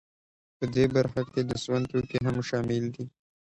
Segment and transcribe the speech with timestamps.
[0.57, 3.05] په دې برخه کې د سون توکي هم شامل دي